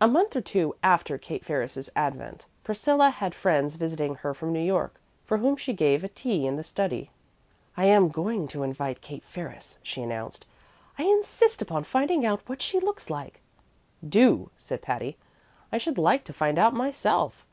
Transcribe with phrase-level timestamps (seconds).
[0.00, 4.58] A month or two after Kate Ferris's advent, Priscilla had friends visiting her from New
[4.64, 7.10] York, for whom she gave a tea in the study.
[7.76, 10.46] "I am going to invite Kate Ferris," she announced.
[10.98, 13.42] "I insist upon finding out what she looks like."
[14.02, 15.18] "Do," said Patty.
[15.70, 17.44] "I should like to find out myself."